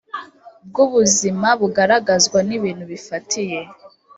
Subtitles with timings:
[0.67, 3.59] bw ubuzima bugaragazwa n ibintu bifatiye